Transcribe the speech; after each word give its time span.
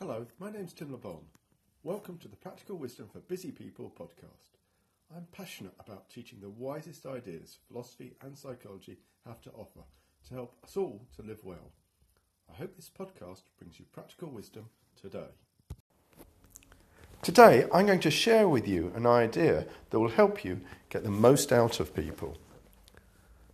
Hello, 0.00 0.24
my 0.38 0.48
name's 0.48 0.74
Tim 0.74 0.96
LeBon. 0.96 1.22
Welcome 1.82 2.18
to 2.18 2.28
the 2.28 2.36
Practical 2.36 2.76
Wisdom 2.76 3.08
for 3.12 3.18
Busy 3.18 3.50
People 3.50 3.92
podcast. 3.98 4.54
I'm 5.12 5.26
passionate 5.32 5.74
about 5.80 6.08
teaching 6.08 6.38
the 6.40 6.50
wisest 6.50 7.04
ideas 7.04 7.58
philosophy 7.66 8.14
and 8.22 8.38
psychology 8.38 8.98
have 9.26 9.40
to 9.40 9.50
offer 9.50 9.80
to 10.28 10.34
help 10.34 10.54
us 10.62 10.76
all 10.76 11.02
to 11.16 11.22
live 11.22 11.42
well. 11.42 11.72
I 12.48 12.54
hope 12.54 12.76
this 12.76 12.92
podcast 12.96 13.42
brings 13.58 13.80
you 13.80 13.86
practical 13.90 14.30
wisdom 14.30 14.66
today. 15.02 15.30
Today, 17.20 17.66
I'm 17.74 17.86
going 17.86 17.98
to 17.98 18.10
share 18.12 18.48
with 18.48 18.68
you 18.68 18.92
an 18.94 19.04
idea 19.04 19.66
that 19.90 19.98
will 19.98 20.10
help 20.10 20.44
you 20.44 20.60
get 20.90 21.02
the 21.02 21.10
most 21.10 21.52
out 21.52 21.80
of 21.80 21.92
people. 21.92 22.38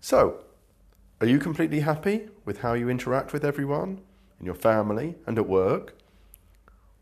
So, 0.03 0.45
are 1.23 1.27
you 1.27 1.39
completely 1.39 1.81
happy 1.81 2.29
with 2.45 2.59
how 2.59 2.75
you 2.75 2.91
interact 2.91 3.33
with 3.33 3.47
everyone, 3.47 4.03
in 4.39 4.45
your 4.45 4.55
family, 4.55 5.15
and 5.27 5.39
at 5.39 5.49
work? 5.49 5.95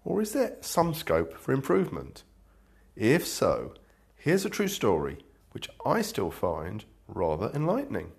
Or 0.04 0.20
is 0.20 0.32
there 0.32 0.56
some 0.60 0.94
scope 0.94 1.38
for 1.38 1.52
improvement? 1.52 2.24
If 2.96 3.26
so, 3.26 3.74
here's 4.16 4.44
a 4.44 4.50
true 4.50 4.68
story 4.68 5.18
which 5.52 5.68
I 5.84 6.02
still 6.02 6.30
find 6.30 6.84
rather 7.06 7.50
enlightening. 7.54 8.12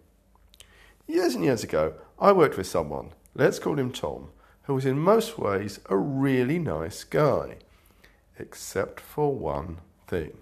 Years 1.08 1.36
and 1.36 1.44
years 1.44 1.64
ago, 1.64 1.96
I 2.20 2.32
worked 2.32 2.58
with 2.58 2.68
someone, 2.68 3.12
let's 3.36 3.60
call 3.60 3.78
him 3.78 3.92
Tom, 3.92 4.30
who 4.64 4.76
was 4.76 4.86
in 4.86 4.98
most 4.98 5.38
ways 5.38 5.80
a 5.90 5.98
really 5.98 6.60
nice 6.60 7.04
guy, 7.04 7.58
except 8.40 9.00
for 9.00 9.36
one 9.36 9.80
thing. 10.08 10.38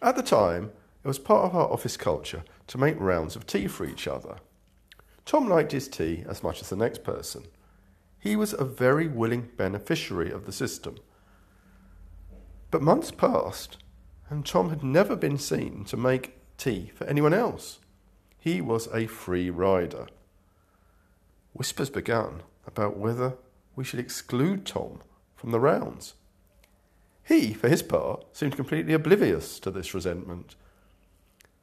At 0.00 0.14
the 0.14 0.22
time, 0.22 0.70
it 1.02 1.08
was 1.08 1.18
part 1.18 1.44
of 1.44 1.56
our 1.56 1.72
office 1.72 1.96
culture 1.96 2.44
to 2.68 2.78
make 2.78 3.00
rounds 3.00 3.34
of 3.34 3.46
tea 3.46 3.66
for 3.66 3.84
each 3.84 4.06
other. 4.06 4.36
Tom 5.24 5.48
liked 5.48 5.72
his 5.72 5.88
tea 5.88 6.24
as 6.28 6.42
much 6.42 6.60
as 6.60 6.68
the 6.68 6.76
next 6.76 7.02
person. 7.02 7.44
He 8.28 8.36
was 8.36 8.52
a 8.52 8.62
very 8.62 9.08
willing 9.08 9.48
beneficiary 9.56 10.30
of 10.30 10.44
the 10.44 10.52
system. 10.52 10.96
But 12.70 12.82
months 12.82 13.10
passed, 13.10 13.78
and 14.28 14.44
Tom 14.44 14.68
had 14.68 14.84
never 14.84 15.16
been 15.16 15.38
seen 15.38 15.86
to 15.86 15.96
make 15.96 16.36
tea 16.58 16.92
for 16.94 17.06
anyone 17.06 17.32
else. 17.32 17.78
He 18.38 18.60
was 18.60 18.86
a 18.92 19.06
free 19.06 19.48
rider. 19.48 20.08
Whispers 21.54 21.88
began 21.88 22.42
about 22.66 22.98
whether 22.98 23.38
we 23.74 23.82
should 23.82 23.98
exclude 23.98 24.66
Tom 24.66 25.00
from 25.34 25.50
the 25.50 25.58
rounds. 25.58 26.12
He, 27.24 27.54
for 27.54 27.70
his 27.70 27.82
part, 27.82 28.26
seemed 28.36 28.56
completely 28.56 28.92
oblivious 28.92 29.58
to 29.60 29.70
this 29.70 29.94
resentment. 29.94 30.54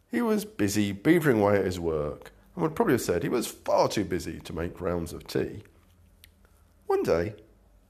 He 0.10 0.20
was 0.20 0.46
busy 0.46 0.96
beavering 0.96 1.42
away 1.42 1.60
at 1.60 1.66
his 1.66 1.80
work, 1.80 2.32
and 2.56 2.64
would 2.64 2.74
probably 2.74 2.96
have 2.96 3.02
said 3.02 3.22
he 3.22 3.30
was 3.30 3.46
far 3.46 3.88
too 3.88 4.04
busy 4.04 4.40
to 4.40 4.52
make 4.52 4.82
rounds 4.82 5.14
of 5.14 5.28
tea. 5.28 5.62
One 6.96 7.04
day, 7.04 7.36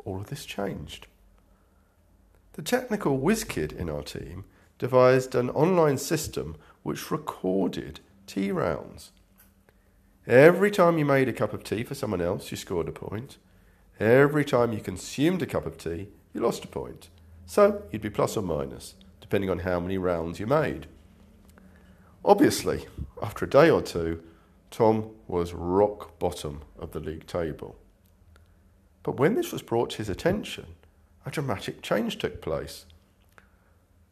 all 0.03 0.17
of 0.17 0.31
this 0.31 0.45
changed. 0.45 1.05
The 2.53 2.63
technical 2.63 3.19
whiz 3.19 3.43
kid 3.43 3.71
in 3.71 3.87
our 3.87 4.01
team 4.01 4.45
devised 4.79 5.35
an 5.35 5.51
online 5.51 5.99
system 5.99 6.55
which 6.81 7.11
recorded 7.11 7.99
tea 8.25 8.51
rounds. 8.51 9.11
Every 10.25 10.71
time 10.71 10.97
you 10.97 11.05
made 11.05 11.29
a 11.29 11.33
cup 11.33 11.53
of 11.53 11.63
tea 11.63 11.83
for 11.83 11.93
someone 11.93 12.19
else, 12.19 12.49
you 12.49 12.57
scored 12.57 12.89
a 12.89 12.91
point. 12.91 13.37
Every 13.99 14.43
time 14.43 14.73
you 14.73 14.79
consumed 14.79 15.43
a 15.43 15.45
cup 15.45 15.67
of 15.67 15.77
tea, 15.77 16.07
you 16.33 16.41
lost 16.41 16.65
a 16.65 16.67
point. 16.67 17.09
So 17.45 17.83
you'd 17.91 18.01
be 18.01 18.09
plus 18.09 18.35
or 18.35 18.41
minus, 18.41 18.95
depending 19.21 19.51
on 19.51 19.59
how 19.59 19.79
many 19.79 19.99
rounds 19.99 20.39
you 20.39 20.47
made. 20.47 20.87
Obviously, 22.25 22.87
after 23.21 23.45
a 23.45 23.49
day 23.49 23.69
or 23.69 23.83
two, 23.83 24.23
Tom 24.71 25.11
was 25.27 25.53
rock 25.53 26.17
bottom 26.17 26.63
of 26.79 26.91
the 26.91 26.99
league 26.99 27.27
table. 27.27 27.77
But 29.05 29.17
when 29.17 29.35
this 29.35 29.51
was 29.51 29.61
brought 29.61 29.91
to 29.91 29.97
his 29.97 30.09
attention, 30.09 30.65
a 31.27 31.29
dramatic 31.29 31.83
change 31.83 32.17
took 32.17 32.41
place. 32.41 32.87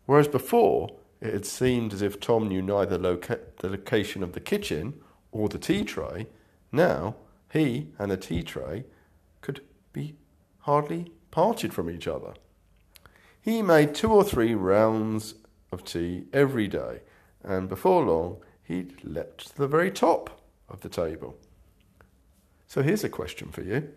Whereas 0.06 0.28
before, 0.28 0.96
it 1.20 1.34
had 1.34 1.48
seemed 1.48 1.94
as 1.94 2.04
if 2.04 2.20
Tom 2.20 2.48
knew 2.48 2.62
neither 2.62 3.00
loca- 3.00 3.40
the 3.58 3.70
location 3.70 4.22
of 4.22 4.34
the 4.34 4.40
kitchen 4.40 5.02
or 5.32 5.50
the 5.50 5.58
tea 5.58 5.84
tray, 5.84 6.28
now 6.72 7.16
he 7.52 7.88
and 7.98 8.12
the 8.12 8.18
tea 8.18 8.44
tray 8.44 8.84
could 9.42 9.62
be 9.94 10.16
hardly 10.60 11.12
parted 11.32 11.74
from 11.74 11.90
each 11.90 12.08
other. 12.08 12.36
He 13.42 13.64
made 13.64 13.96
two 13.96 14.12
or 14.12 14.24
three 14.24 14.54
rounds 14.54 15.34
of 15.72 15.84
tea 15.84 16.28
every 16.32 16.68
day, 16.68 17.02
and 17.44 17.68
before 17.68 18.04
long 18.04 18.44
he'd 18.64 19.04
leapt 19.04 19.48
to 19.48 19.58
the 19.58 19.68
very 19.68 19.90
top 19.90 20.40
of 20.70 20.82
the 20.82 20.90
table. 20.90 21.36
So 22.68 22.84
here's 22.84 23.04
a 23.04 23.10
question 23.10 23.50
for 23.50 23.64
you. 23.64 23.92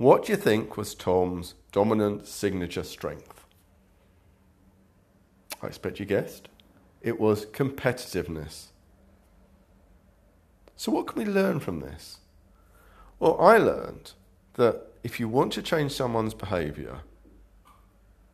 What 0.00 0.24
do 0.24 0.32
you 0.32 0.38
think 0.38 0.78
was 0.78 0.94
Tom's 0.94 1.52
dominant 1.72 2.26
signature 2.26 2.84
strength? 2.84 3.44
I 5.62 5.66
expect 5.66 6.00
you 6.00 6.06
guessed. 6.06 6.48
It 7.02 7.20
was 7.20 7.44
competitiveness. 7.44 8.68
So, 10.74 10.90
what 10.90 11.06
can 11.06 11.22
we 11.22 11.30
learn 11.30 11.60
from 11.60 11.80
this? 11.80 12.20
Well, 13.18 13.38
I 13.38 13.58
learned 13.58 14.12
that 14.54 14.86
if 15.02 15.20
you 15.20 15.28
want 15.28 15.52
to 15.52 15.62
change 15.62 15.92
someone's 15.92 16.32
behaviour, 16.32 17.00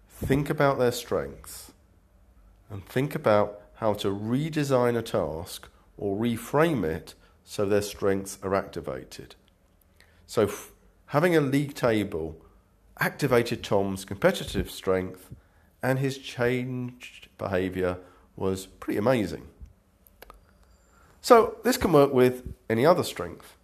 think 0.08 0.48
about 0.48 0.78
their 0.78 0.92
strengths 0.92 1.72
and 2.70 2.86
think 2.86 3.16
about 3.16 3.60
how 3.78 3.92
to 3.94 4.10
redesign 4.10 4.96
a 4.96 5.02
task 5.02 5.68
or 5.98 6.16
reframe 6.16 6.84
it 6.84 7.16
so 7.42 7.66
their 7.66 7.82
strengths 7.82 8.38
are 8.44 8.54
activated. 8.54 9.34
So, 10.28 10.48
having 11.06 11.36
a 11.36 11.40
league 11.40 11.74
table 11.74 12.36
activated 12.98 13.62
Tom's 13.62 14.04
competitive 14.04 14.70
strength, 14.70 15.30
and 15.82 15.98
his 15.98 16.18
changed 16.18 17.28
behaviour 17.38 17.98
was 18.36 18.66
pretty 18.66 18.98
amazing. 18.98 19.46
So, 21.20 21.56
this 21.64 21.76
can 21.76 21.92
work 21.92 22.12
with 22.12 22.54
any 22.70 22.86
other 22.86 23.02
strength. 23.02 23.56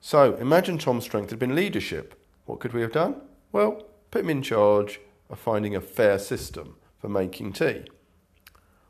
So, 0.00 0.34
imagine 0.36 0.78
Tom's 0.78 1.04
strength 1.04 1.30
had 1.30 1.38
been 1.38 1.54
leadership. 1.54 2.14
What 2.44 2.60
could 2.60 2.72
we 2.72 2.82
have 2.82 2.92
done? 2.92 3.16
Well, 3.52 3.84
put 4.10 4.22
him 4.22 4.30
in 4.30 4.42
charge 4.42 5.00
of 5.28 5.38
finding 5.38 5.74
a 5.74 5.80
fair 5.80 6.18
system 6.18 6.76
for 7.00 7.08
making 7.08 7.54
tea. 7.54 7.84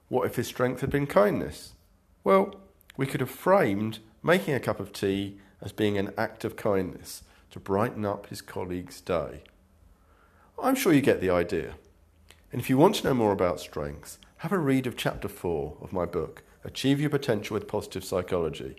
What 0.09 0.27
if 0.27 0.37
his 0.37 0.47
strength 0.47 0.81
had 0.81 0.91
been 0.91 1.07
kindness? 1.07 1.73
Well, 2.23 2.55
we 2.97 3.07
could 3.07 3.21
have 3.21 3.31
framed 3.31 4.01
making 4.23 4.55
a 4.55 4.61
cup 4.61 4.81
of 4.81 4.93
tea 4.93 5.39
as 5.63 5.73
being 5.73 5.97
an 5.97 6.13
act 6.19 6.45
of 6.45 6.57
kindness 6.57 7.23
to 7.57 7.61
brighten 7.61 8.05
up 8.05 8.27
his 8.27 8.43
colleague's 8.43 9.01
day. 9.01 9.43
I'm 10.63 10.75
sure 10.75 10.93
you 10.93 11.01
get 11.01 11.23
the 11.23 11.31
idea. 11.31 11.77
And 12.53 12.61
if 12.61 12.69
you 12.69 12.77
want 12.77 12.97
to 12.97 13.07
know 13.07 13.15
more 13.15 13.33
about 13.33 13.61
strengths, 13.61 14.19
have 14.39 14.53
a 14.53 14.59
read 14.59 14.87
of 14.87 14.95
chapter 14.95 15.27
4 15.27 15.79
of 15.81 15.91
my 15.91 16.05
book, 16.05 16.43
Achieve 16.65 17.01
Your 17.01 17.09
Potential 17.09 17.55
with 17.55 17.67
Positive 17.67 18.05
Psychology, 18.05 18.77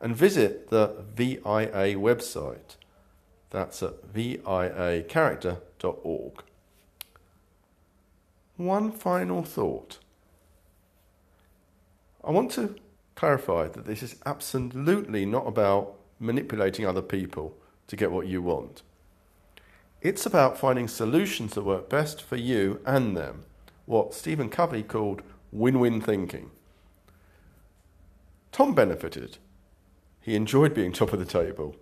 and 0.00 0.16
visit 0.16 0.70
the 0.70 1.04
VIA 1.14 1.96
website. 1.96 2.76
That's 3.50 3.82
at 3.82 4.10
viacharacter.org. 4.14 6.42
One 8.56 8.90
final 8.90 9.42
thought. 9.42 9.98
I 12.26 12.30
want 12.30 12.52
to 12.52 12.74
clarify 13.16 13.68
that 13.68 13.84
this 13.84 14.02
is 14.02 14.16
absolutely 14.24 15.26
not 15.26 15.46
about 15.46 15.96
manipulating 16.18 16.86
other 16.86 17.02
people 17.02 17.58
to 17.86 17.96
get 17.96 18.10
what 18.10 18.26
you 18.26 18.42
want. 18.42 18.82
It's 20.00 20.26
about 20.26 20.58
finding 20.58 20.88
solutions 20.88 21.54
that 21.54 21.62
work 21.62 21.88
best 21.88 22.22
for 22.22 22.36
you 22.36 22.80
and 22.84 23.16
them, 23.16 23.44
what 23.86 24.12
Stephen 24.12 24.50
Covey 24.50 24.82
called 24.82 25.22
win 25.50 25.80
win 25.80 26.00
thinking. 26.00 26.50
Tom 28.52 28.74
benefited. 28.74 29.38
He 30.20 30.34
enjoyed 30.34 30.74
being 30.74 30.92
top 30.92 31.12
of 31.12 31.18
the 31.18 31.24
table, 31.24 31.76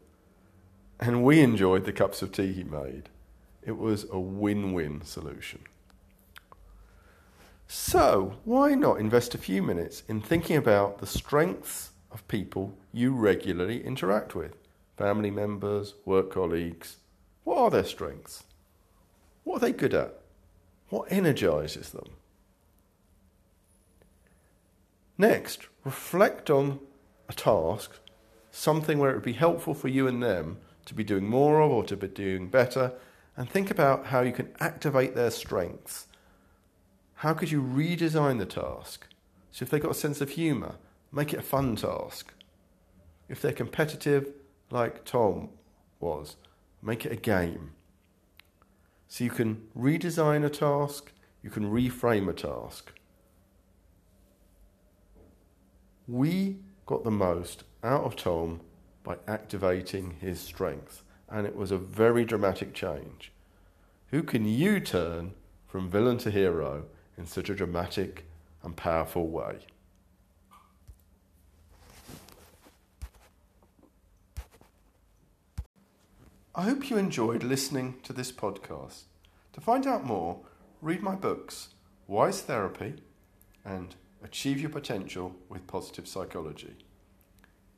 and 0.99 1.25
we 1.25 1.41
enjoyed 1.41 1.85
the 1.85 1.93
cups 1.93 2.23
of 2.23 2.33
tea 2.33 2.53
he 2.53 2.65
made. 2.65 3.09
It 3.63 3.77
was 3.77 4.07
a 4.11 4.19
win 4.19 4.73
win 4.73 5.03
solution. 5.05 5.61
So, 7.69 8.35
why 8.45 8.75
not 8.75 9.01
invest 9.01 9.35
a 9.35 9.39
few 9.39 9.63
minutes 9.63 10.03
in 10.07 10.21
thinking 10.21 10.57
about 10.57 10.99
the 10.99 11.07
strengths 11.07 11.91
of 12.11 12.27
people 12.29 12.75
you 12.93 13.15
regularly 13.15 13.85
interact 13.85 14.35
with? 14.35 14.62
Family 14.97 15.31
members, 15.31 15.95
work 16.05 16.33
colleagues. 16.33 16.97
What 17.45 17.59
are 17.59 17.71
their 17.71 17.85
strengths? 17.85 18.45
What 19.45 19.57
are 19.57 19.67
they 19.67 19.73
good 19.73 19.95
at? 19.95 20.21
What 20.89 21.11
energizes 21.11 21.91
them? 21.91 22.11
Next, 25.19 25.69
reflect 25.85 26.51
on 26.51 26.81
a 27.29 27.33
task, 27.33 27.99
something 28.51 28.99
where 28.99 29.11
it 29.11 29.15
would 29.15 29.23
be 29.23 29.33
helpful 29.33 29.75
for 29.75 29.89
you 29.89 30.07
and 30.07 30.23
them 30.23 30.59
to 30.85 30.95
be 30.95 31.05
doing 31.05 31.27
more 31.27 31.61
of 31.61 31.71
or 31.71 31.85
to 31.85 31.97
be 31.97 32.09
doing 32.09 32.49
better, 32.49 32.93
and 33.37 33.49
think 33.49 33.71
about 33.71 34.07
how 34.07 34.21
you 34.21 34.33
can 34.33 34.49
activate 34.61 35.15
their 35.15 35.31
strengths. 35.31 36.07
How 37.17 37.35
could 37.35 37.51
you 37.51 37.63
redesign 37.63 38.39
the 38.39 38.47
task? 38.47 39.07
So, 39.53 39.63
if 39.63 39.71
they've 39.71 39.83
got 39.83 39.93
a 39.93 39.95
sense 39.95 40.21
of 40.21 40.31
humour, 40.31 40.77
make 41.13 41.33
it 41.33 41.39
a 41.39 41.43
fun 41.43 41.77
task. 41.77 42.33
If 43.29 43.41
they're 43.41 43.53
competitive, 43.53 44.33
like 44.73 45.05
Tom 45.05 45.51
was. 46.01 46.37
Make 46.81 47.05
it 47.07 47.13
a 47.13 47.17
game. 47.17 47.73
So 49.07 49.23
you 49.23 49.31
can 49.31 49.69
redesign 49.79 50.45
a 50.45 50.49
task, 50.49 51.13
you 51.43 51.51
can 51.51 51.71
reframe 51.71 52.29
a 52.29 52.33
task. 52.33 52.93
We 56.09 56.57
got 56.87 57.05
the 57.05 57.11
most 57.11 57.65
out 57.85 58.05
of 58.05 58.17
Tom 58.17 58.61
by 59.05 59.17
activating 59.29 60.17
his 60.21 60.41
strength, 60.41 61.03
and 61.29 61.47
it 61.47 61.55
was 61.55 61.71
a 61.71 61.79
very 61.79 62.25
dramatic 62.25 62.73
change. 62.73 63.33
Who 64.09 64.23
can 64.23 64.47
you 64.47 64.81
turn 64.81 65.35
from 65.67 65.91
villain 65.91 66.19
to 66.19 66.31
hero 66.31 66.87
in 67.19 67.27
such 67.27 67.51
a 67.51 67.55
dramatic 67.55 68.25
and 68.63 68.75
powerful 68.75 69.29
way? 69.29 69.67
I 76.55 76.65
hope 76.65 76.91
you 76.91 76.99
enjoyed 76.99 77.43
listening 77.43 77.95
to 78.03 78.13
this 78.13 78.31
podcast. 78.31 79.05
To 79.55 79.63
find 79.63 79.87
out 79.87 80.05
more, 80.05 80.41
read 80.83 81.03
my 81.03 81.15
books, 81.15 81.69
Wise 82.07 82.43
Therapy 82.43 82.97
and 83.65 83.95
Achieve 84.23 84.61
Your 84.61 84.69
Potential 84.69 85.35
with 85.49 85.67
Positive 85.67 86.07
Psychology. 86.07 86.77